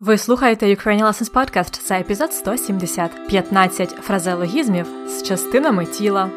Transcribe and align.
Ви 0.00 0.18
слухаєте 0.18 0.66
Ukrainian 0.66 1.04
Lessons 1.04 1.32
Podcast. 1.32 1.80
Це 1.82 2.00
епізод 2.00 2.32
170. 2.32 3.28
15 3.28 3.90
фразеологізмів 3.90 4.86
з 5.08 5.22
частинами 5.22 5.86
тіла. 5.86 6.30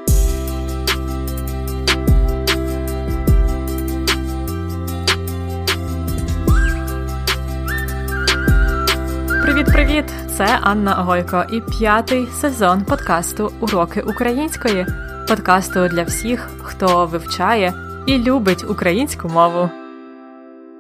Привіт-привіт! 9.44 10.06
Це 10.38 10.60
Анна 10.62 10.94
Гойко 10.94 11.46
і 11.52 11.62
п'ятий 11.62 12.28
сезон 12.28 12.86
подкасту 12.86 13.52
Уроки 13.60 14.02
української. 14.02 14.86
Подкасту 15.28 15.88
для 15.88 16.04
всіх, 16.04 16.50
хто 16.64 17.06
вивчає 17.06 17.74
і 18.08 18.18
любить 18.18 18.66
українську 18.70 19.30
мову. 19.30 19.81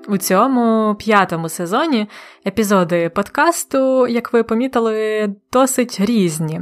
У 0.07 0.17
цьому 0.17 0.95
п'ятому 0.99 1.49
сезоні 1.49 2.09
епізоди 2.47 3.09
подкасту, 3.09 4.07
як 4.07 4.33
ви 4.33 4.43
помітили, 4.43 5.29
досить 5.51 5.99
різні. 5.99 6.61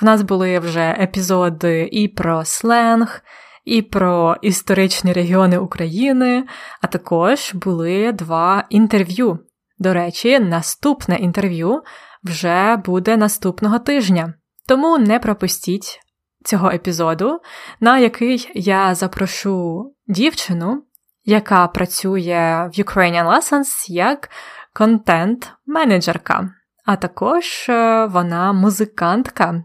В 0.00 0.04
нас 0.04 0.22
були 0.22 0.58
вже 0.58 0.96
епізоди 1.00 1.88
і 1.92 2.08
про 2.08 2.44
сленг, 2.44 3.22
і 3.64 3.82
про 3.82 4.36
історичні 4.42 5.12
регіони 5.12 5.58
України, 5.58 6.46
а 6.80 6.86
також 6.86 7.54
були 7.54 8.12
два 8.12 8.64
інтерв'ю. 8.68 9.38
До 9.78 9.94
речі, 9.94 10.38
наступне 10.38 11.16
інтерв'ю 11.16 11.82
вже 12.24 12.76
буде 12.76 13.16
наступного 13.16 13.78
тижня. 13.78 14.34
Тому 14.68 14.98
не 14.98 15.18
пропустіть 15.18 16.00
цього 16.44 16.70
епізоду, 16.70 17.40
на 17.80 17.98
який 17.98 18.50
я 18.54 18.94
запрошу 18.94 19.84
дівчину, 20.06 20.82
яка 21.24 21.66
працює 21.66 22.70
в 22.74 22.80
Ukrainian 22.80 23.28
Lessons 23.28 23.90
як 23.90 24.30
контент-менеджерка, 24.72 26.50
а 26.84 26.96
також 26.96 27.66
е, 27.68 28.06
вона 28.06 28.52
музикантка, 28.52 29.64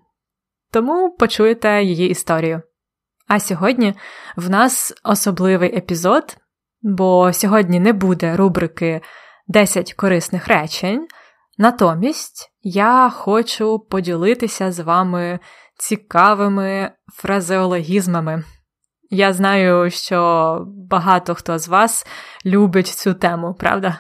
тому 0.72 1.16
почуєте 1.20 1.84
її 1.84 2.10
історію. 2.10 2.62
А 3.28 3.40
сьогодні 3.40 3.94
в 4.36 4.50
нас 4.50 4.94
особливий 5.04 5.78
епізод, 5.78 6.38
бо 6.82 7.34
сьогодні 7.34 7.80
не 7.80 7.94
буде 7.94 8.36
рубрики 8.36 9.02
10 9.48 9.94
корисних 9.94 10.48
речень. 10.48 11.08
Натомість 11.58 12.52
я 12.62 13.10
хочу 13.10 13.80
поділитися 13.80 14.72
з 14.72 14.80
вами 14.80 15.40
цікавими 15.78 16.92
фразеологізмами. 17.14 18.44
Я 19.10 19.34
знаю, 19.34 19.90
що 19.90 20.60
багато 20.68 21.36
хто 21.36 21.60
з 21.60 21.68
вас 21.68 22.06
любить 22.46 22.88
цю 22.88 23.14
тему, 23.14 23.56
правда? 23.60 23.98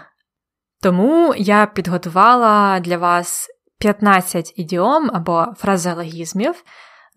Тому 0.81 1.33
я 1.37 1.65
підготувала 1.65 2.79
для 2.79 2.97
вас 2.97 3.47
15 3.79 4.53
ідіом 4.55 5.09
або 5.13 5.45
фразеологізмів 5.57 6.63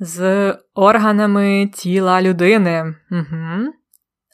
з 0.00 0.52
органами 0.74 1.70
тіла 1.74 2.22
людини. 2.22 2.94
Угу. 3.10 3.72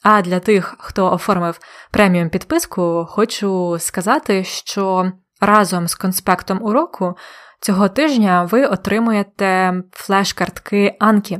А 0.02 0.22
для 0.22 0.40
тих, 0.40 0.76
хто 0.78 1.12
оформив 1.12 1.60
преміум 1.90 2.30
підписку, 2.30 3.06
хочу 3.10 3.76
сказати, 3.78 4.44
що 4.44 5.12
разом 5.40 5.88
з 5.88 5.94
конспектом 5.94 6.62
уроку 6.62 7.16
цього 7.60 7.88
тижня 7.88 8.42
ви 8.44 8.66
отримуєте 8.66 9.82
флеш-картки 9.92 10.96
Анкі. 11.00 11.38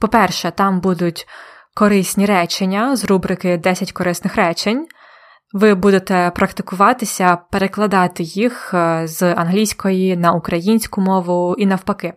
По-перше, 0.00 0.50
там 0.50 0.80
будуть 0.80 1.26
корисні 1.74 2.26
речення 2.26 2.96
з 2.96 3.04
рубрики 3.04 3.56
10 3.56 3.92
корисних 3.92 4.36
речень. 4.36 4.86
Ви 5.52 5.74
будете 5.74 6.32
практикуватися, 6.34 7.36
перекладати 7.36 8.22
їх 8.22 8.74
е, 8.74 9.06
з 9.06 9.34
англійської 9.34 10.16
на 10.16 10.32
українську 10.32 11.00
мову 11.00 11.54
і 11.58 11.66
навпаки. 11.66 12.14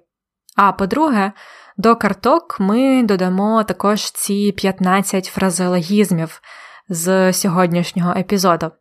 А 0.56 0.72
по-друге, 0.72 1.32
до 1.78 1.96
карток 1.96 2.60
ми 2.60 3.04
додамо 3.04 3.64
також 3.64 4.12
ці 4.12 4.52
15 4.52 5.26
фразеологізмів 5.26 6.42
з 6.90 7.34
сьогоднішнього 7.34 8.14
епізоду. 8.18 8.72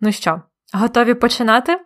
Ну 0.00 0.12
що, 0.12 0.42
готові 0.74 1.14
починати? 1.14 1.80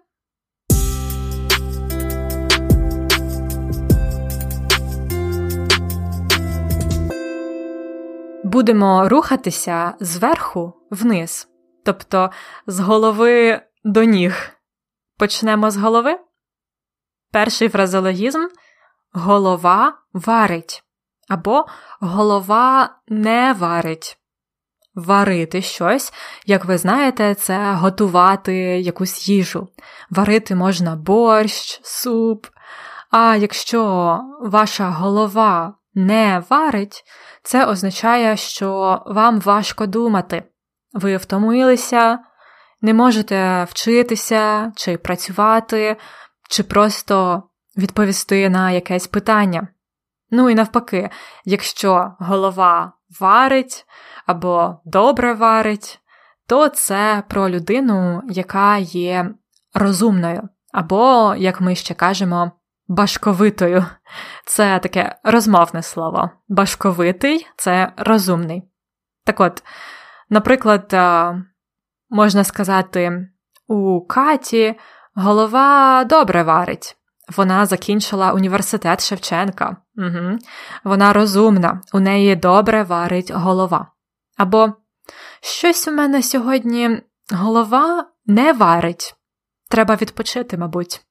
Будемо 8.49 9.09
рухатися 9.09 9.95
зверху 10.01 10.75
вниз, 10.91 11.49
тобто 11.85 12.31
з 12.67 12.81
голови 12.81 13.61
до 13.85 14.05
ніг. 14.05 14.51
Почнемо 15.19 15.71
з 15.71 15.77
голови. 15.77 16.19
Перший 17.33 17.69
фразеологізм 17.69 18.47
голова 19.13 19.99
варить, 20.13 20.83
або 21.29 21.67
голова 22.01 22.97
не 23.09 23.53
варить. 23.53 24.19
Варити 24.95 25.63
щось, 25.63 26.13
як 26.47 26.65
ви 26.65 26.79
знаєте, 26.79 27.35
це 27.35 27.73
готувати 27.73 28.55
якусь 28.81 29.29
їжу. 29.29 29.69
Варити 30.11 30.55
можна 30.55 30.97
борщ, 30.97 31.81
суп. 31.83 32.47
А 33.11 33.37
якщо 33.37 34.21
ваша 34.41 34.91
голова 34.91 35.75
не 35.99 36.43
варить, 36.51 37.05
це 37.43 37.67
означає, 37.67 38.37
що 38.37 39.03
вам 39.07 39.41
важко 39.41 39.87
думати. 39.87 40.43
Ви 40.93 41.17
втомилися, 41.17 42.19
не 42.83 42.95
можете 42.95 43.65
вчитися, 43.65 44.73
чи 44.77 44.97
працювати, 44.97 45.97
чи 46.51 46.63
просто 46.63 47.43
відповісти 47.77 48.49
на 48.49 48.71
якесь 48.71 49.07
питання. 49.07 49.69
Ну 50.31 50.51
і 50.51 50.55
навпаки, 50.55 51.11
якщо 51.45 52.13
голова 52.21 52.93
варить 53.21 53.85
або 54.27 54.77
добре 54.85 55.35
варить, 55.35 56.01
то 56.47 56.69
це 56.69 57.23
про 57.29 57.49
людину, 57.49 58.23
яка 58.29 58.77
є 58.79 59.31
розумною, 59.75 60.49
або, 60.73 61.35
як 61.39 61.61
ми 61.61 61.75
ще 61.75 61.95
кажемо, 61.95 62.53
башковитою. 62.89 63.87
Це 64.45 64.79
таке 64.79 65.17
розмовне 65.25 65.83
слово. 65.83 66.31
Башковитий 66.49 67.47
це 67.57 67.93
розумний. 67.97 68.63
Так 69.25 69.41
от, 69.41 69.63
наприклад, 70.31 70.95
можна 72.11 72.45
сказати, 72.45 73.29
у 73.67 74.07
Каті 74.07 74.75
голова 75.15 76.05
добре 76.05 76.43
варить. 76.43 76.97
Вона 77.37 77.67
закінчила 77.67 78.33
університет 78.33 79.05
Шевченка. 79.05 79.77
Угу. 79.97 80.39
Вона 80.85 81.13
розумна, 81.13 81.81
у 81.93 82.01
неї 82.01 82.37
добре 82.37 82.83
варить 82.83 83.31
голова. 83.31 83.93
Або 84.37 84.73
щось 85.41 85.89
у 85.89 85.93
мене 85.93 86.23
сьогодні 86.23 87.03
голова 87.33 88.07
не 88.27 88.53
варить. 88.53 89.15
Треба 89.71 89.95
відпочити, 89.95 90.59
мабуть. 90.59 91.08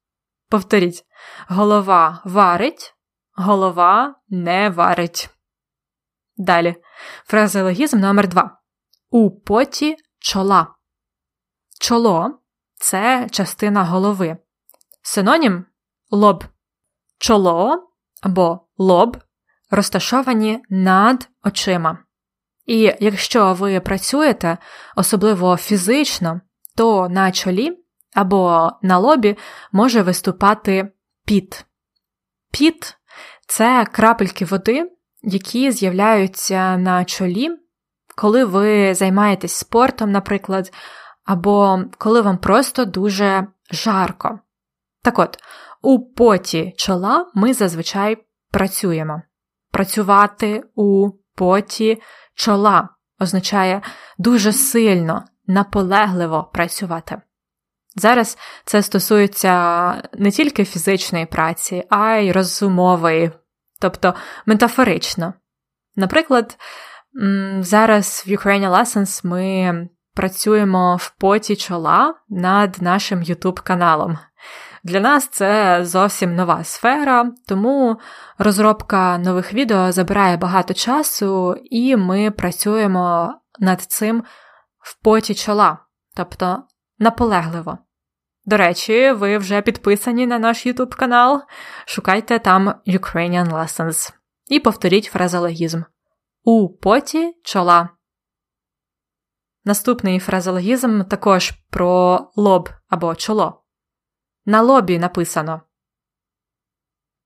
Повторіть, 0.49 1.05
голова 1.47 2.21
варить, 2.25 2.95
голова 3.33 4.15
не 4.29 4.69
варить. 4.69 5.29
Далі. 6.37 6.75
Фразеологізм 7.25 7.99
номер 7.99 8.27
2 8.27 8.59
У 9.09 9.31
поті 9.31 9.95
чола. 10.19 10.67
Чоло 11.79 12.39
це 12.75 13.27
частина 13.31 13.83
голови. 13.83 14.37
Синонім 15.01 15.65
лоб. 16.11 16.43
Чоло 17.19 17.89
або 18.21 18.67
лоб 18.77 19.17
розташовані 19.71 20.59
над 20.69 21.29
очима. 21.43 21.97
І 22.65 22.95
якщо 22.99 23.53
ви 23.53 23.79
працюєте, 23.79 24.57
особливо 24.95 25.57
фізично, 25.57 26.41
то 26.75 27.09
на 27.09 27.31
чолі 27.31 27.86
або 28.15 28.71
на 28.81 28.97
лобі 28.97 29.37
може 29.71 30.01
виступати 30.01 30.91
піт. 31.25 31.65
Піт 32.51 32.97
це 33.47 33.85
крапельки 33.91 34.45
води, 34.45 34.91
які 35.21 35.71
з'являються 35.71 36.77
на 36.77 37.05
чолі, 37.05 37.49
коли 38.15 38.45
ви 38.45 38.93
займаєтесь 38.93 39.53
спортом, 39.53 40.11
наприклад, 40.11 40.73
або 41.25 41.79
коли 41.97 42.21
вам 42.21 42.37
просто 42.37 42.85
дуже 42.85 43.47
жарко. 43.71 44.39
Так 45.03 45.19
от, 45.19 45.37
у 45.81 45.99
поті 45.99 46.73
чола 46.77 47.31
ми 47.33 47.53
зазвичай 47.53 48.17
працюємо. 48.51 49.21
Працювати 49.71 50.63
у 50.75 51.09
поті 51.35 52.01
чола 52.35 52.89
означає 53.19 53.81
дуже 54.17 54.53
сильно, 54.53 55.25
наполегливо 55.47 56.49
працювати. 56.53 57.21
Зараз 57.97 58.37
це 58.65 58.81
стосується 58.81 59.93
не 60.13 60.31
тільки 60.31 60.65
фізичної 60.65 61.25
праці, 61.25 61.83
а 61.89 62.15
й 62.15 62.31
розумової, 62.31 63.31
тобто 63.81 64.13
метафорично. 64.45 65.33
Наприклад, 65.95 66.57
зараз 67.59 68.23
в 68.27 68.29
Ukrainian 68.29 68.71
Lessons 68.71 69.25
ми 69.25 69.89
працюємо 70.13 70.95
в 70.95 71.09
поті 71.09 71.55
чола 71.55 72.13
над 72.29 72.81
нашим 72.81 73.19
YouTube 73.19 73.63
каналом. 73.63 74.17
Для 74.83 74.99
нас 74.99 75.27
це 75.27 75.79
зовсім 75.85 76.35
нова 76.35 76.63
сфера, 76.63 77.31
тому 77.47 77.97
розробка 78.37 79.17
нових 79.17 79.53
відео 79.53 79.91
забирає 79.91 80.37
багато 80.37 80.73
часу, 80.73 81.55
і 81.63 81.95
ми 81.95 82.31
працюємо 82.31 83.33
над 83.59 83.81
цим 83.81 84.23
в 84.79 85.03
поті 85.03 85.35
чола, 85.35 85.77
тобто 86.15 86.63
наполегливо. 86.99 87.77
До 88.47 88.57
речі, 88.57 89.11
ви 89.11 89.37
вже 89.37 89.61
підписані 89.61 90.27
на 90.27 90.39
наш 90.39 90.67
YouTube 90.67 90.95
канал, 90.95 91.41
шукайте 91.85 92.39
там 92.39 92.73
Ukrainian 92.87 93.51
Lessons 93.51 94.13
і 94.45 94.59
повторіть 94.59 95.05
фразологізм 95.05 95.81
у 96.43 96.69
поті 96.69 97.35
чола. 97.43 97.89
Наступний 99.65 100.19
фразологізм 100.19 101.03
також 101.03 101.51
про 101.69 102.19
лоб 102.35 102.69
або 102.89 103.15
чоло. 103.15 103.63
На 104.45 104.61
лобі 104.61 104.99
написано. 104.99 105.61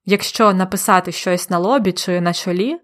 Якщо 0.05 0.53
написати 0.53 1.11
щось 1.11 1.49
на 1.49 1.57
лобі 1.57 1.91
чи 1.91 2.21
на 2.21 2.33
чолі, 2.33 2.79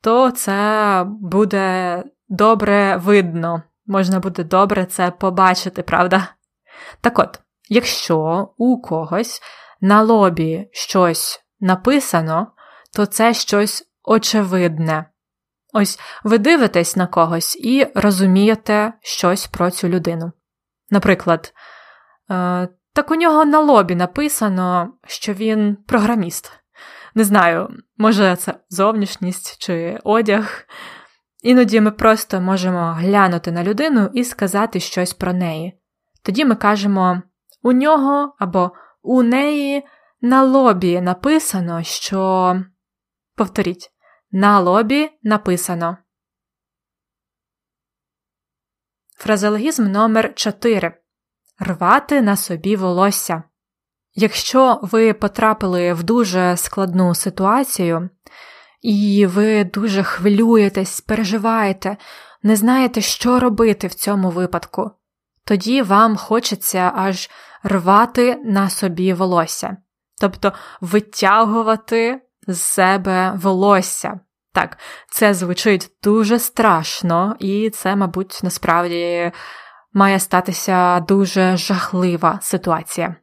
то 0.00 0.30
це 0.30 1.04
буде 1.08 2.04
добре 2.28 2.96
видно, 2.96 3.62
можна 3.86 4.20
буде 4.20 4.44
добре 4.44 4.86
це 4.86 5.10
побачити, 5.10 5.82
правда? 5.82 6.28
Так 7.00 7.18
от, 7.18 7.40
якщо 7.68 8.48
у 8.56 8.82
когось 8.82 9.42
на 9.80 10.02
лобі 10.02 10.68
щось 10.72 11.40
написано, 11.60 12.46
то 12.96 13.06
це 13.06 13.34
щось 13.34 13.84
очевидне. 14.04 15.04
Ось 15.72 16.00
ви 16.24 16.38
дивитесь 16.38 16.96
на 16.96 17.06
когось 17.06 17.56
і 17.56 17.86
розумієте 17.94 18.92
щось 19.02 19.46
про 19.46 19.70
цю 19.70 19.88
людину. 19.88 20.32
Наприклад, 20.90 21.52
е, 22.30 22.68
так 22.92 23.10
у 23.10 23.14
нього 23.14 23.44
на 23.44 23.60
лобі 23.60 23.94
написано, 23.94 24.92
що 25.06 25.32
він 25.32 25.76
програміст. 25.76 26.52
Не 27.14 27.24
знаю, 27.24 27.68
може 27.96 28.36
це 28.36 28.54
зовнішність 28.68 29.58
чи 29.58 29.98
одяг. 30.04 30.64
Іноді 31.42 31.80
ми 31.80 31.90
просто 31.90 32.40
можемо 32.40 32.92
глянути 32.92 33.52
на 33.52 33.64
людину 33.64 34.10
і 34.14 34.24
сказати 34.24 34.80
щось 34.80 35.12
про 35.12 35.32
неї. 35.32 35.80
Тоді 36.22 36.44
ми 36.44 36.54
кажемо 36.54 37.22
у 37.62 37.72
нього 37.72 38.34
або 38.38 38.72
у 39.02 39.22
неї 39.22 39.84
на 40.20 40.42
лобі 40.42 41.00
написано, 41.00 41.82
що. 41.82 42.56
Повторіть, 43.34 43.90
на 44.30 44.60
лобі 44.60 45.10
написано. 45.22 45.96
Фразеологізм 49.16 49.84
номер 49.84 50.34
4 50.34 51.02
Рвати 51.58 52.22
на 52.22 52.36
собі 52.36 52.76
волосся. 52.76 53.42
Якщо 54.14 54.80
ви 54.82 55.12
потрапили 55.12 55.92
в 55.92 56.02
дуже 56.02 56.56
складну 56.56 57.14
ситуацію, 57.14 58.10
і 58.82 59.26
ви 59.26 59.64
дуже 59.64 60.02
хвилюєтесь, 60.02 61.00
переживаєте, 61.00 61.96
не 62.42 62.56
знаєте, 62.56 63.00
що 63.00 63.40
робити 63.40 63.86
в 63.86 63.94
цьому 63.94 64.30
випадку, 64.30 64.90
тоді 65.48 65.82
вам 65.82 66.16
хочеться 66.16 66.92
аж 66.96 67.30
рвати 67.62 68.36
на 68.44 68.70
собі 68.70 69.12
волосся, 69.12 69.76
тобто 70.20 70.52
витягувати 70.80 72.20
з 72.46 72.60
себе 72.60 73.32
волосся. 73.36 74.20
Так, 74.52 74.78
це 75.10 75.34
звучить 75.34 75.90
дуже 76.02 76.38
страшно, 76.38 77.36
і 77.38 77.70
це, 77.70 77.96
мабуть, 77.96 78.40
насправді 78.42 79.32
має 79.92 80.20
статися 80.20 81.00
дуже 81.00 81.56
жахлива 81.56 82.38
ситуація, 82.42 83.16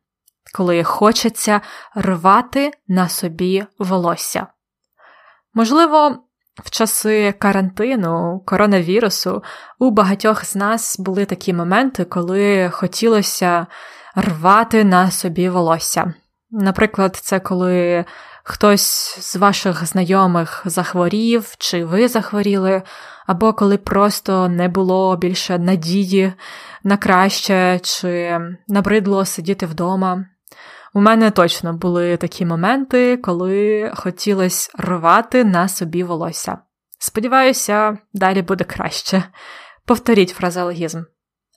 коли 0.53 0.83
хочеться 0.83 1.61
рвати 1.95 2.71
на 2.87 3.09
собі 3.09 3.65
волосся. 3.79 4.47
Можливо, 5.53 6.17
в 6.63 6.69
часи 6.69 7.33
карантину, 7.39 8.43
коронавірусу, 8.45 9.43
у 9.79 9.91
багатьох 9.91 10.45
з 10.45 10.55
нас 10.55 10.99
були 10.99 11.25
такі 11.25 11.53
моменти, 11.53 12.05
коли 12.05 12.69
хотілося 12.73 13.67
рвати 14.15 14.83
на 14.83 15.11
собі 15.11 15.49
волосся. 15.49 16.13
Наприклад, 16.51 17.15
це 17.15 17.39
коли 17.39 18.05
хтось 18.43 19.17
з 19.19 19.35
ваших 19.35 19.85
знайомих 19.85 20.61
захворів, 20.65 21.55
чи 21.57 21.85
ви 21.85 22.07
захворіли, 22.07 22.81
або 23.27 23.53
коли 23.53 23.77
просто 23.77 24.49
не 24.49 24.67
було 24.67 25.17
більше 25.17 25.59
надії 25.59 26.33
на 26.83 26.97
краще, 26.97 27.79
чи 27.83 28.39
набридло 28.67 29.25
сидіти 29.25 29.65
вдома. 29.65 30.25
У 30.95 31.01
мене 31.01 31.31
точно 31.31 31.73
були 31.73 32.17
такі 32.17 32.45
моменти, 32.45 33.17
коли 33.17 33.91
хотілося 33.95 34.71
рвати 34.77 35.43
на 35.43 35.67
собі 35.67 36.03
волосся. 36.03 36.57
Сподіваюся, 36.99 37.97
далі 38.13 38.41
буде 38.41 38.63
краще. 38.63 39.23
Повторіть 39.85 40.29
фразеологізм. 40.29 41.03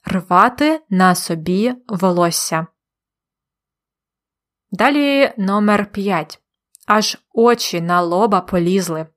Рвати 0.05 0.81
на 0.89 1.15
собі 1.15 1.73
волосся. 1.87 2.67
Далі 4.71 5.33
номер 5.37 5.91
5. 5.91 6.39
Аж 6.87 7.17
очі 7.33 7.81
на 7.81 8.01
лоба 8.01 8.41
полізли. 8.41 9.07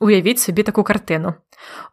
Уявіть 0.00 0.38
собі 0.38 0.62
таку 0.62 0.82
картину. 0.82 1.34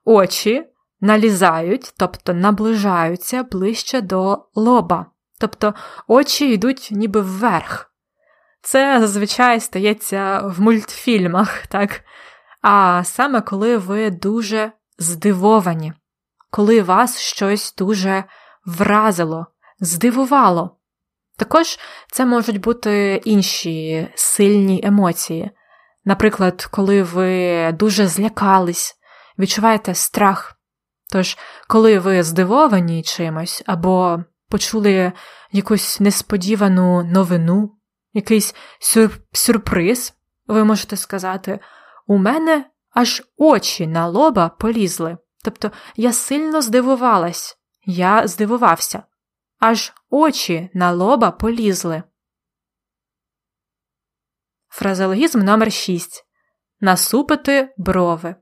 Очі 0.06 0.66
налізають, 1.00 1.94
тобто 1.98 2.34
наближаються 2.34 3.44
ближче 3.44 4.02
до 4.02 4.46
лоба, 4.56 5.06
тобто 5.42 5.74
очі 6.08 6.54
йдуть 6.54 6.90
ніби 6.92 7.22
вверх. 7.22 7.92
Це 8.62 9.00
зазвичай 9.00 9.60
стається 9.60 10.42
в 10.42 10.62
мультфільмах, 10.62 11.68
так? 11.68 12.02
А 12.62 13.04
саме 13.04 13.42
коли 13.42 13.78
ви 13.78 14.10
дуже 14.10 14.72
здивовані, 14.98 15.94
коли 16.52 16.82
вас 16.82 17.20
щось 17.20 17.76
дуже 17.78 18.24
вразило, 18.66 19.48
здивувало. 19.80 20.78
Також 21.38 21.80
це 22.12 22.26
можуть 22.26 22.62
бути 22.62 23.22
інші 23.26 24.08
сильні 24.16 24.82
емоції. 24.84 25.52
Наприклад, 26.06 26.68
коли 26.72 27.04
ви 27.04 27.72
дуже 27.72 28.08
злякались, 28.08 28.96
відчуваєте 29.40 29.96
страх. 29.96 30.56
Тож, 31.12 31.38
коли 31.68 32.00
ви 32.00 32.24
здивовані 32.24 33.04
чимось 33.04 33.64
або 33.66 34.24
почули 34.52 35.14
якусь 35.52 36.00
несподівану 36.00 37.04
новину, 37.04 37.78
якийсь 38.14 38.56
сюр... 38.80 39.20
сюрприз, 39.32 40.14
ви 40.48 40.64
можете 40.64 40.98
сказати, 40.98 41.60
у 42.08 42.18
мене 42.18 42.66
аж 42.90 43.24
очі 43.38 43.88
на 43.88 44.08
лоба 44.08 44.50
полізли. 44.50 45.18
Тобто 45.44 45.72
я 45.96 46.14
сильно 46.14 46.62
здивувалась, 46.62 47.58
я 47.86 48.28
здивувався, 48.28 49.04
аж 49.60 49.94
очі 50.10 50.70
на 50.74 50.92
лоба 50.92 51.32
полізли. 51.32 52.04
Фразеологізм 54.70 55.40
номер 55.40 55.72
6 55.72 56.26
Насупити 56.84 57.74
брови. 57.78 58.36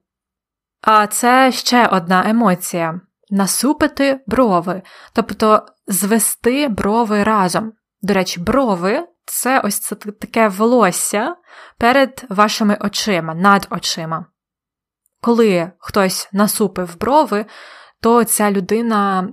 А 0.82 1.08
це 1.08 1.52
ще 1.52 1.88
одна 1.88 2.30
емоція 2.30 3.02
насупити 3.30 4.20
брови, 4.28 4.82
тобто 5.14 5.66
звести 5.88 6.68
брови 6.68 7.24
разом. 7.24 7.74
До 8.02 8.14
речі, 8.14 8.40
брови 8.40 9.08
це 9.26 9.60
ось 9.60 9.80
це 9.80 9.96
таке 9.96 10.48
волосся 10.48 11.36
перед 11.78 12.26
вашими 12.30 12.78
очима, 12.82 13.34
над 13.34 13.68
очима. 13.70 14.26
Коли 15.22 15.72
хтось 15.78 16.30
насупив 16.32 16.98
брови, 16.98 17.46
то 18.02 18.24
ця 18.24 18.52
людина 18.52 19.30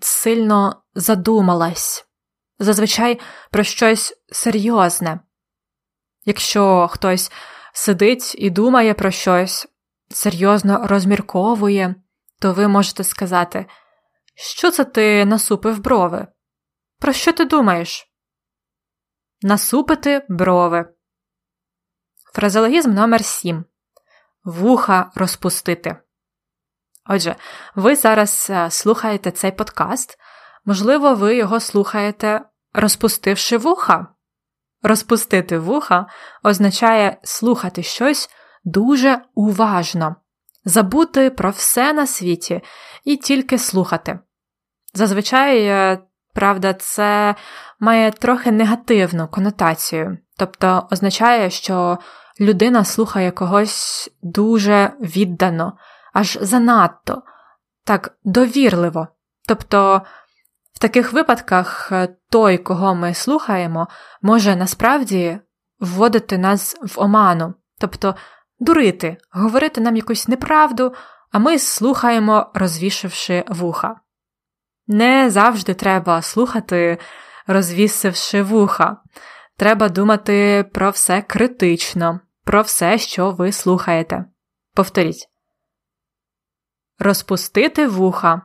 сильно 0.00 0.82
задумалась, 0.94 2.06
зазвичай 2.58 3.20
про 3.50 3.64
щось 3.64 4.14
серйозне. 4.32 5.20
Якщо 6.24 6.88
хтось 6.90 7.32
сидить 7.72 8.34
і 8.38 8.50
думає 8.50 8.94
про 8.94 9.10
щось, 9.10 9.68
серйозно 10.08 10.86
розмірковує, 10.86 11.94
то 12.40 12.52
ви 12.52 12.68
можете 12.68 13.04
сказати, 13.04 13.66
що 14.34 14.70
це 14.70 14.84
ти 14.84 15.24
насупив 15.24 15.78
брови? 15.78 16.26
Про 16.98 17.12
що 17.12 17.32
ти 17.32 17.44
думаєш? 17.44 18.12
Насупити 19.42 20.26
брови. 20.28 20.88
Фразеологізм 22.34 22.94
номер 22.94 23.24
7 23.24 23.64
Вуха 24.44 25.10
розпустити. 25.14 25.96
Отже, 27.08 27.36
ви 27.74 27.96
зараз 27.96 28.46
е, 28.50 28.70
слухаєте 28.70 29.30
цей 29.30 29.52
подкаст. 29.52 30.18
Можливо, 30.64 31.14
ви 31.14 31.36
його 31.36 31.60
слухаєте, 31.60 32.40
розпустивши 32.72 33.56
вуха. 33.56 34.06
Розпустити 34.82 35.58
вуха 35.58 36.06
означає 36.42 37.20
слухати 37.22 37.82
щось 37.82 38.30
дуже 38.64 39.22
уважно, 39.34 40.16
забути 40.66 41.30
про 41.30 41.50
все 41.50 41.92
на 41.92 42.06
світі 42.06 42.60
і 43.04 43.16
тільки 43.16 43.58
слухати. 43.58 44.18
Зазвичай, 44.94 45.64
е, 45.64 45.98
правда, 46.34 46.74
це 46.74 47.34
має 47.80 48.10
трохи 48.10 48.52
негативну 48.52 49.28
конотацію, 49.28 50.18
тобто 50.38 50.88
означає, 50.90 51.50
що 51.50 51.98
людина 52.40 52.84
слухає 52.84 53.30
когось 53.30 54.10
дуже 54.22 54.92
віддано, 55.00 55.72
аж 56.12 56.38
занадто, 56.40 57.22
так 57.84 58.18
довірливо. 58.24 59.08
Тобто 59.48 60.02
в 60.72 60.78
таких 60.78 61.12
випадках 61.12 61.88
е, 61.92 62.08
той, 62.30 62.58
кого 62.58 62.94
ми 62.94 63.14
слухаємо, 63.14 63.88
може 64.22 64.56
насправді 64.56 65.38
вводити 65.80 66.38
нас 66.38 66.76
в 66.82 67.00
оману, 67.00 67.54
тобто 67.78 68.14
дурити, 68.58 69.16
говорити 69.30 69.80
нам 69.80 69.96
якусь 69.96 70.28
неправду, 70.28 70.94
а 71.30 71.38
ми 71.38 71.58
слухаємо, 71.58 72.50
розвішивши 72.54 73.44
вуха. 73.48 74.00
Не 74.86 75.30
завжди 75.30 75.74
треба 75.74 76.22
слухати, 76.22 76.98
розвісивши 77.46 78.42
вуха. 78.42 78.96
Треба 79.56 79.88
думати 79.88 80.64
про 80.72 80.90
все 80.90 81.22
критично, 81.22 82.20
про 82.44 82.62
все, 82.62 82.98
що 82.98 83.30
ви 83.30 83.52
слухаєте. 83.52 84.24
Повторіть. 84.74 85.28
Розпустити 86.98 87.86
вуха. 87.86 88.42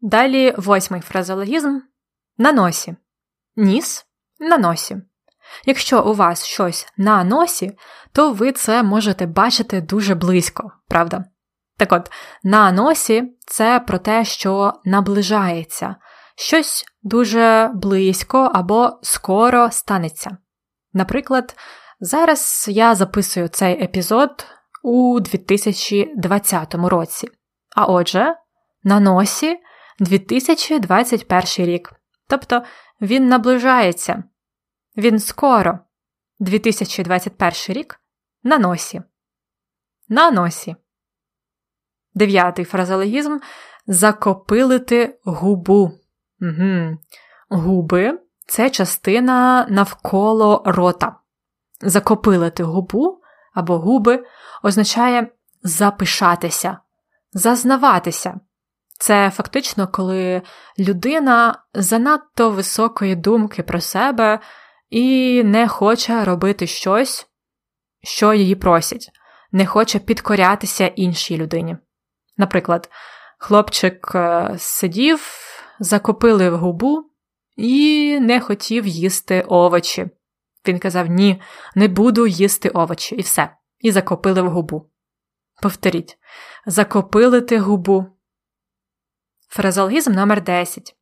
Далі 0.00 0.54
восьмий 0.56 1.00
фразологізм 1.00 1.80
на 2.38 2.52
носі. 2.52 2.96
Ніс 3.56 4.06
на 4.38 4.58
носі. 4.58 5.02
Якщо 5.66 6.02
у 6.02 6.14
вас 6.14 6.44
щось 6.44 6.86
на 6.96 7.24
носі, 7.24 7.72
то 8.12 8.32
ви 8.32 8.52
це 8.52 8.82
можете 8.82 9.26
бачити 9.26 9.80
дуже 9.80 10.14
близько, 10.14 10.72
правда? 10.88 11.24
Так 11.78 11.92
от, 11.92 12.10
на 12.44 12.72
носі 12.72 13.36
це 13.46 13.80
про 13.80 13.98
те, 13.98 14.24
що 14.24 14.72
наближається, 14.84 15.96
щось 16.36 16.84
дуже 17.02 17.70
близько 17.74 18.50
або 18.54 18.98
скоро 19.02 19.70
станеться. 19.70 20.36
Наприклад, 20.92 21.56
зараз 22.00 22.66
я 22.68 22.94
записую 22.94 23.48
цей 23.48 23.84
епізод 23.84 24.46
у 24.82 25.20
2020 25.20 26.74
році, 26.74 27.28
а 27.76 27.84
отже, 27.84 28.34
на 28.84 29.00
носі 29.00 29.56
2021 30.00 31.66
рік. 31.66 31.92
Тобто 32.28 32.62
він 33.00 33.28
наближається, 33.28 34.24
він 34.96 35.18
скоро, 35.18 35.78
2021 36.40 37.52
рік, 37.68 38.00
на 38.42 38.58
носі. 38.58 39.02
На 40.08 40.30
носі. 40.30 40.76
Дев'ятий 42.14 42.64
фразологізм 42.64 43.38
закопилити 43.86 45.18
губу. 45.24 45.92
Угу. 46.40 46.98
Губи 47.48 48.18
це 48.46 48.70
частина 48.70 49.66
навколо 49.70 50.62
рота. 50.66 51.16
Закопилити 51.80 52.62
губу 52.62 53.20
або 53.54 53.78
губи 53.78 54.24
означає 54.62 55.28
запишатися, 55.62 56.78
зазнаватися. 57.32 58.40
Це 58.98 59.30
фактично, 59.30 59.88
коли 59.88 60.42
людина 60.78 61.62
занадто 61.74 62.50
високої 62.50 63.16
думки 63.16 63.62
про 63.62 63.80
себе 63.80 64.40
і 64.90 65.42
не 65.44 65.68
хоче 65.68 66.24
робити 66.24 66.66
щось, 66.66 67.26
що 68.02 68.34
її 68.34 68.54
просять, 68.54 69.10
не 69.52 69.66
хоче 69.66 69.98
підкорятися 69.98 70.86
іншій 70.86 71.36
людині. 71.36 71.76
Наприклад, 72.36 72.90
хлопчик 73.38 74.12
е, 74.14 74.54
сидів, 74.58 75.20
закопили 75.80 76.50
в 76.50 76.58
губу 76.58 77.10
і 77.56 78.18
не 78.20 78.40
хотів 78.40 78.86
їсти 78.86 79.40
овочі. 79.40 80.08
Він 80.68 80.78
казав: 80.78 81.06
Ні, 81.06 81.40
не 81.74 81.88
буду 81.88 82.26
їсти 82.26 82.68
овочі, 82.68 83.14
і 83.14 83.22
все, 83.22 83.56
і 83.78 83.90
закопили 83.90 84.42
в 84.42 84.50
губу. 84.50 84.90
Повторіть, 85.62 86.18
закопилити 86.66 87.58
губу. 87.58 88.06
Фразологізм 89.48 90.12
номер 90.12 90.42
10 90.44 90.96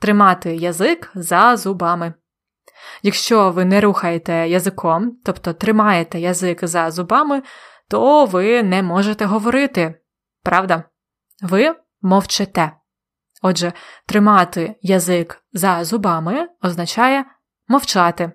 Тримати 0.00 0.56
язик 0.56 1.10
за 1.14 1.56
зубами. 1.56 2.14
Якщо 3.02 3.50
ви 3.50 3.64
не 3.64 3.80
рухаєте 3.80 4.32
язиком, 4.32 5.18
тобто 5.24 5.52
тримаєте 5.52 6.20
язик 6.20 6.66
за 6.66 6.90
зубами, 6.90 7.42
то 7.88 8.24
ви 8.24 8.62
не 8.62 8.82
можете 8.82 9.24
говорити. 9.24 9.94
Правда? 10.42 10.84
Ви 11.42 11.74
мовчите. 12.02 12.72
Отже, 13.42 13.72
тримати 14.06 14.74
язик 14.82 15.42
за 15.52 15.84
зубами 15.84 16.48
означає 16.62 17.24
мовчати. 17.68 18.32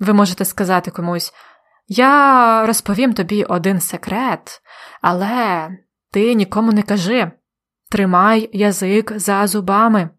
Ви 0.00 0.12
можете 0.12 0.44
сказати 0.44 0.90
комусь: 0.90 1.32
Я 1.88 2.66
розповім 2.66 3.12
тобі 3.12 3.44
один 3.44 3.80
секрет, 3.80 4.60
але 5.00 5.70
ти 6.12 6.34
нікому 6.34 6.72
не 6.72 6.82
кажи. 6.82 7.30
Тримай 7.90 8.50
язик 8.52 9.18
за 9.18 9.46
зубами. 9.46 10.10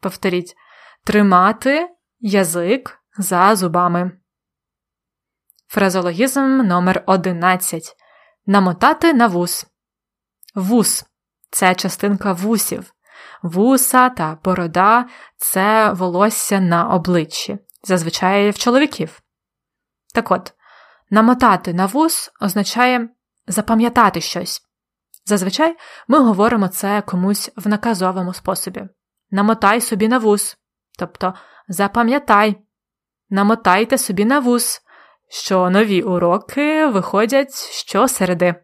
Повторіть 0.00 0.54
тримати 1.04 1.88
язик 2.22 2.98
за 3.18 3.56
зубами. 3.56 4.12
Фразологізм 5.66 6.40
номер 6.40 7.02
11 7.06 7.96
Намотати 8.46 9.12
на 9.12 9.26
вус. 9.26 9.66
Вус 10.54 11.04
це 11.50 11.74
частинка 11.74 12.32
вусів. 12.32 12.94
Вуса 13.42 14.08
та 14.10 14.38
борода 14.44 15.08
це 15.36 15.92
волосся 15.92 16.60
на 16.60 16.88
обличчі, 16.88 17.58
зазвичай 17.84 18.50
в 18.50 18.58
чоловіків. 18.58 19.22
Так 20.14 20.30
от, 20.30 20.52
намотати 21.10 21.74
на 21.74 21.86
вус 21.86 22.30
означає 22.40 23.08
запам'ятати 23.46 24.20
щось. 24.20 24.62
Зазвичай 25.24 25.76
ми 26.08 26.18
говоримо 26.18 26.68
це 26.68 27.02
комусь 27.02 27.50
в 27.56 27.68
наказовому 27.68 28.34
способі. 28.34 28.88
Намотай 29.30 29.80
собі 29.80 30.08
на 30.08 30.18
вус, 30.18 30.56
тобто 30.98 31.34
запам'ятай, 31.72 32.56
намотайте 33.30 33.98
собі 33.98 34.24
на 34.24 34.40
вус, 34.40 34.80
що 35.28 35.70
нові 35.70 36.02
уроки 36.02 36.86
виходять 36.86 37.54
щосереди. 37.54 38.54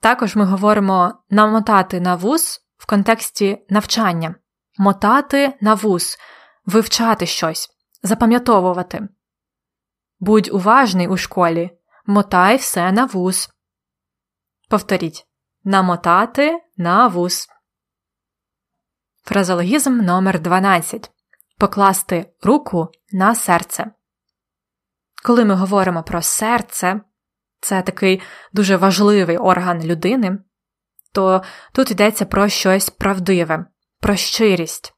Також 0.00 0.36
ми 0.36 0.44
говоримо 0.44 1.14
намотати 1.30 2.00
на 2.00 2.14
вус 2.14 2.60
в 2.76 2.86
контексті 2.86 3.66
навчання, 3.68 4.34
мотати 4.78 5.58
на 5.60 5.74
вус, 5.74 6.18
вивчати 6.66 7.26
щось, 7.26 7.68
запам'ятовувати. 8.02 9.08
Будь 10.20 10.48
уважний 10.52 11.08
у 11.08 11.16
школі, 11.16 11.70
мотай 12.06 12.56
все 12.56 12.92
на 12.92 13.04
вус. 13.04 13.50
Повторіть 14.68 15.26
намотати 15.64 16.60
на 16.76 17.08
вус. 17.08 17.48
Фразологізм 19.24 19.96
номер 19.96 20.40
12 20.40 21.10
Покласти 21.58 22.32
руку 22.42 22.88
на 23.12 23.34
серце. 23.34 23.90
Коли 25.24 25.44
ми 25.44 25.54
говоримо 25.54 26.02
про 26.02 26.22
серце, 26.22 27.00
це 27.60 27.82
такий 27.82 28.22
дуже 28.52 28.76
важливий 28.76 29.38
орган 29.38 29.82
людини, 29.82 30.38
то 31.12 31.42
тут 31.72 31.90
йдеться 31.90 32.24
про 32.24 32.48
щось 32.48 32.90
правдиве, 32.90 33.66
про 34.00 34.16
щирість. 34.16 34.92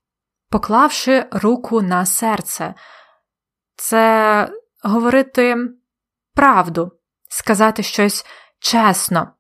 Поклавши 0.51 1.27
руку 1.33 1.83
на 1.83 2.07
серце, 2.07 2.75
це 3.77 4.49
говорити 4.83 5.57
правду, 6.35 6.93
сказати 7.29 7.83
щось 7.83 8.27
чесно, 8.59 9.33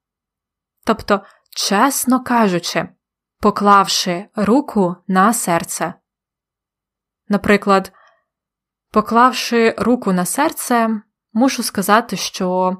тобто, 0.84 1.20
чесно 1.50 2.24
кажучи, 2.24 2.88
поклавши 3.40 4.28
руку 4.36 4.96
на 5.08 5.32
серце. 5.32 5.94
Наприклад, 7.28 7.92
поклавши 8.90 9.74
руку 9.78 10.12
на 10.12 10.24
серце, 10.24 11.00
мушу 11.32 11.62
сказати, 11.62 12.16
що 12.16 12.76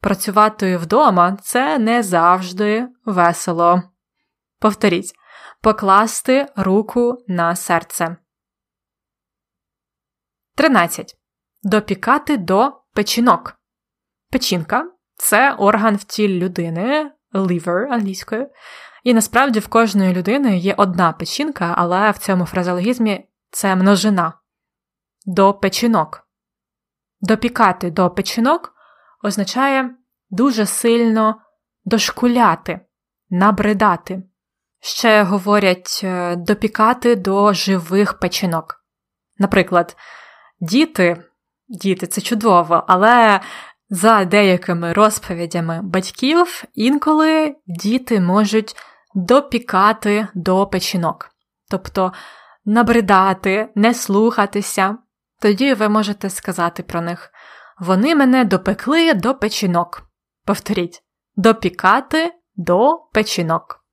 працювати 0.00 0.76
вдома 0.76 1.36
це 1.42 1.78
не 1.78 2.02
завжди 2.02 2.88
весело. 3.04 3.82
Повторіть 4.58 5.12
покласти 5.62 6.46
руку 6.56 7.24
на 7.28 7.56
серце. 7.56 8.16
13. 10.54 11.16
Допікати 11.62 12.36
до 12.36 12.82
печінок. 12.94 13.56
Печінка 14.30 14.90
це 15.14 15.52
орган 15.52 15.96
в 15.96 16.04
тілі 16.04 16.38
людини, 16.38 17.12
liver 17.34 17.92
англійською. 17.92 18.50
І 19.02 19.14
насправді 19.14 19.58
в 19.58 19.68
кожної 19.68 20.14
людини 20.14 20.58
є 20.58 20.74
одна 20.76 21.12
печінка, 21.12 21.74
але 21.78 22.10
в 22.10 22.18
цьому 22.18 22.44
фразеологізмі 22.44 23.28
це 23.52 23.76
множина 23.76 24.32
до 25.26 25.54
печінок. 25.54 26.28
Допікати 27.20 27.90
до 27.90 28.10
печінок 28.10 28.74
означає 29.22 29.90
дуже 30.30 30.66
сильно 30.66 31.40
дошкуляти, 31.84 32.80
набридати, 33.30 34.22
Ще 34.84 35.22
говорять 35.22 36.00
е, 36.04 36.36
допікати 36.36 37.16
до 37.16 37.52
живих 37.52 38.18
печінок. 38.18 38.84
Наприклад, 39.38 39.96
діти, 40.60 41.24
діти 41.68 42.06
це 42.06 42.20
чудово, 42.20 42.84
але 42.88 43.40
за 43.90 44.24
деякими 44.24 44.92
розповідями 44.92 45.80
батьків 45.82 46.64
інколи 46.74 47.56
діти 47.66 48.20
можуть 48.20 48.76
допікати 49.14 50.28
до 50.34 50.66
печінок, 50.66 51.30
тобто 51.70 52.12
набридати, 52.64 53.72
не 53.74 53.94
слухатися. 53.94 54.98
Тоді 55.40 55.74
ви 55.74 55.88
можете 55.88 56.30
сказати 56.30 56.82
про 56.82 57.00
них: 57.00 57.30
вони 57.80 58.14
мене 58.14 58.44
допекли 58.44 59.14
до 59.14 59.34
печінок. 59.34 60.02
Повторіть, 60.44 61.02
допікати 61.36 62.34
до 62.56 62.98
печінок. 63.12 63.84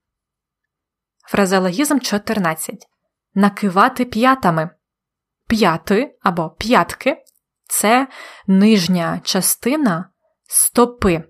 Фразеологізм 1.28 2.00
14. 2.00 2.76
Накивати 3.34 4.06
п'ятами. 4.06 4.70
П'яти 5.48 6.18
або 6.22 6.50
п'ятки 6.50 7.18
це 7.70 8.08
нижня 8.48 9.22
частина 9.24 10.10
стопи. 10.48 11.24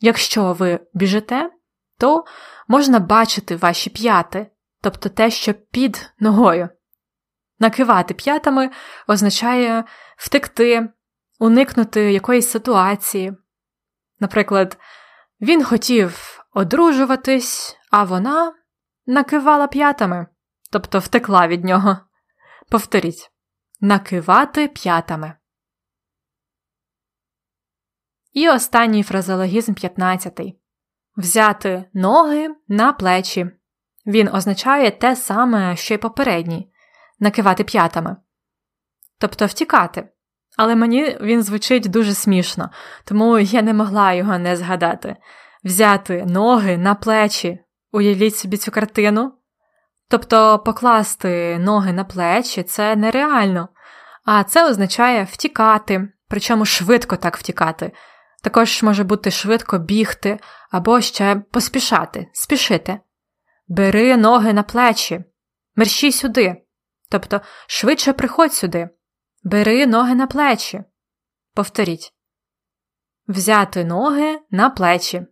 Якщо 0.00 0.52
ви 0.52 0.80
біжите, 0.94 1.50
то 1.98 2.24
можна 2.68 2.98
бачити 2.98 3.56
ваші 3.56 3.90
п'яти, 3.90 4.50
тобто 4.86 5.08
те, 5.08 5.30
що 5.30 5.54
під 5.54 6.10
ногою. 6.18 6.68
Накивати 7.58 8.14
п'ятами 8.14 8.70
означає 9.08 9.84
втекти, 10.16 10.88
уникнути 11.38 12.12
якоїсь 12.12 12.50
ситуації. 12.50 13.32
Наприклад, 14.20 14.78
він 15.40 15.64
хотів 15.64 16.40
одружуватись, 16.52 17.76
а 17.90 18.04
вона 18.04 18.54
накивала 19.06 19.66
п'ятами, 19.66 20.26
тобто 20.72 20.98
втекла 20.98 21.48
від 21.48 21.64
нього. 21.64 21.96
Повторіть 22.70 23.30
накивати 23.80 24.68
п'ятами. 24.68 25.34
І 28.32 28.48
останній 28.48 29.02
фразеологізм 29.02 29.74
15. 29.74 30.40
Взяти 31.16 31.84
ноги 31.92 32.48
на 32.68 32.92
плечі. 32.92 33.50
Він 34.06 34.28
означає 34.34 34.90
те 34.90 35.16
саме, 35.16 35.76
що 35.76 35.94
й 35.94 35.98
попередній 35.98 36.72
накивати 37.20 37.64
п'ятами. 37.64 38.16
Тобто 39.18 39.46
втікати. 39.46 40.08
Але 40.56 40.76
мені 40.76 41.16
він 41.20 41.42
звучить 41.42 41.90
дуже 41.90 42.14
смішно, 42.14 42.70
тому 43.04 43.38
я 43.38 43.62
не 43.62 43.74
могла 43.74 44.12
його 44.12 44.38
не 44.38 44.56
згадати. 44.56 45.16
Взяти 45.64 46.24
ноги 46.26 46.76
на 46.76 46.94
плечі. 46.94 47.58
Уявіть 47.92 48.36
собі 48.36 48.56
цю 48.56 48.70
картину. 48.70 49.32
Тобто 50.08 50.58
покласти 50.58 51.58
ноги 51.58 51.92
на 51.92 52.04
плечі 52.04 52.62
це 52.62 52.96
нереально, 52.96 53.68
а 54.24 54.44
це 54.44 54.70
означає 54.70 55.24
втікати, 55.24 56.08
причому 56.28 56.64
швидко 56.64 57.16
так 57.16 57.36
втікати. 57.36 57.92
Також 58.42 58.82
може 58.82 59.04
бути 59.04 59.30
швидко 59.30 59.78
бігти 59.78 60.38
або 60.70 61.00
ще 61.00 61.42
поспішати, 61.52 62.26
спішити. 62.32 63.00
Бери 63.68 64.16
ноги 64.16 64.52
на 64.52 64.62
плечі, 64.62 65.24
мерщій 65.76 66.12
сюди. 66.12 66.62
Тобто 67.10 67.40
швидше 67.66 68.12
приходь 68.12 68.54
сюди, 68.54 68.88
бери 69.44 69.86
ноги 69.86 70.14
на 70.14 70.26
плечі. 70.26 70.84
Повторіть. 71.54 72.12
Взяти 73.28 73.84
ноги 73.84 74.40
на 74.50 74.70
плечі. 74.70 75.26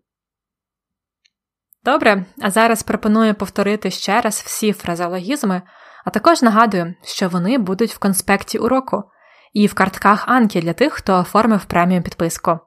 Добре, 1.85 2.27
а 2.43 2.51
зараз 2.51 2.83
пропоную 2.83 3.35
повторити 3.35 3.91
ще 3.91 4.21
раз 4.21 4.43
всі 4.47 4.73
фразеологізми, 4.73 5.63
а 6.05 6.11
також 6.11 6.43
нагадую, 6.43 6.95
що 7.03 7.29
вони 7.29 7.59
будуть 7.59 7.95
в 7.95 7.99
конспекті 7.99 8.59
уроку 8.59 9.05
і 9.53 9.67
в 9.67 9.75
картках 9.75 10.29
Анки 10.29 10.61
для 10.61 10.73
тих, 10.73 10.93
хто 10.93 11.21
оформив 11.21 11.65
премію 11.65 12.03
підписку. 12.03 12.59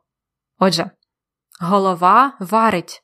Отже, 0.60 0.92
голова 1.62 2.38
варить 2.40 3.04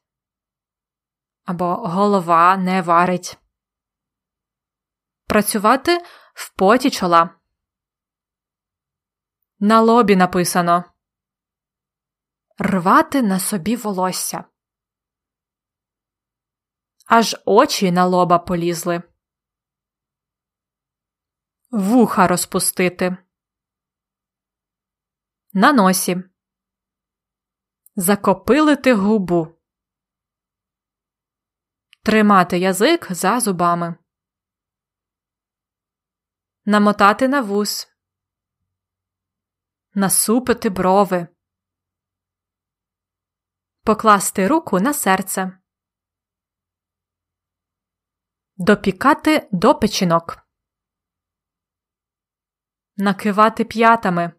або 1.44 1.76
голова 1.76 2.58
не 2.58 2.82
варить. 2.82 3.38
Працювати 5.28 5.98
в 6.34 6.56
поті 6.56 6.92
чола. 6.92 7.40
На 9.60 9.82
лобі 9.82 10.16
написано 10.16 10.84
Рвати 12.58 13.22
на 13.22 13.40
собі 13.40 13.76
волосся. 13.76 14.44
Аж 17.06 17.36
очі 17.46 17.92
на 17.92 18.06
лоба 18.06 18.40
полізли. 18.40 19.04
Вуха 21.72 22.28
розпустити. 22.28 23.18
На 25.54 25.74
носі. 25.74 26.24
Закопилити 27.96 28.94
губу. 28.94 29.63
Тримати 32.06 32.58
язик 32.60 33.12
за 33.12 33.40
зубами. 33.40 33.96
Намотати 36.66 37.28
на 37.28 37.42
вус. 37.42 37.88
Насупити 39.94 40.70
брови. 40.70 41.28
Покласти 43.84 44.48
руку 44.48 44.80
на 44.80 44.94
серце. 44.94 45.60
Допікати 48.56 49.50
до 49.52 49.76
печінок. 49.76 50.48
Накивати 52.98 53.66
п'ятами. 53.66 54.32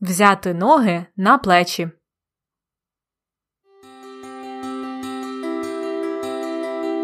Взяти 0.00 0.54
ноги 0.54 1.06
на 1.16 1.38
плечі. 1.38 2.01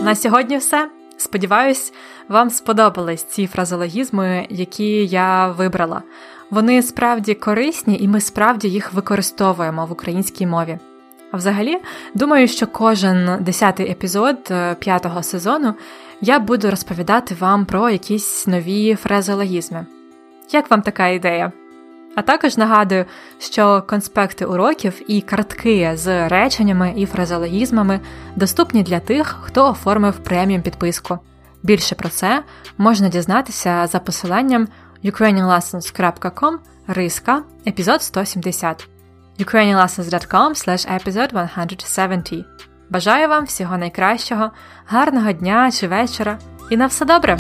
На 0.01 0.15
сьогодні 0.15 0.57
все. 0.57 0.91
Сподіваюсь, 1.17 1.93
вам 2.29 2.51
сподобались 2.51 3.23
ці 3.23 3.47
фразологізми, 3.47 4.47
які 4.51 5.07
я 5.07 5.49
вибрала. 5.49 6.03
Вони 6.51 6.83
справді 6.83 7.35
корисні, 7.35 7.99
і 8.01 8.09
ми 8.09 8.21
справді 8.21 8.69
їх 8.69 8.93
використовуємо 8.93 9.87
в 9.87 9.93
українській 9.93 10.47
мові. 10.47 10.79
А 11.31 11.37
взагалі, 11.37 11.79
думаю, 12.15 12.49
що 12.49 12.67
кожен 12.67 13.37
десятий 13.41 13.91
епізод 13.91 14.37
е, 14.51 14.75
п'ятого 14.75 15.23
сезону 15.23 15.75
я 16.21 16.39
буду 16.39 16.71
розповідати 16.71 17.37
вам 17.41 17.67
про 17.67 17.91
якісь 17.91 18.47
нові 18.47 18.95
фразеологізми. 18.95 19.87
Як 20.51 20.71
вам 20.71 20.83
така 20.83 21.09
ідея? 21.09 21.53
А 22.19 22.23
також 22.23 22.57
нагадую, 22.57 23.05
що 23.39 23.83
конспекти 23.83 24.45
уроків 24.45 25.03
і 25.07 25.21
картки 25.21 25.93
з 25.95 26.29
реченнями 26.29 26.95
і 26.97 27.07
фразеологізмами 27.07 28.01
доступні 28.37 28.83
для 28.83 29.01
тих, 29.01 29.37
хто 29.43 29.71
оформив 29.71 30.19
преміум 30.19 30.63
підписку. 30.63 31.19
Більше 31.63 31.95
про 31.95 32.09
це 32.09 32.43
можна 32.79 33.09
дізнатися 33.09 33.87
за 33.87 33.99
посиланням 33.99 34.69
ukrainianlessons.com 35.05 36.53
риска 36.87 37.43
епізод 37.67 38.03
170 38.03 38.89
ukrainianlessons.com 39.39 40.53
episode 40.53 41.21
170 41.21 42.49
Бажаю 42.91 43.29
вам 43.29 43.45
всього 43.45 43.79
найкращого, 43.79 44.51
гарного 44.87 45.33
дня 45.33 45.71
чи 45.71 45.89
вечора 45.89 46.39
і 46.71 46.77
на 46.77 46.87
все 46.87 47.05
добре! 47.05 47.37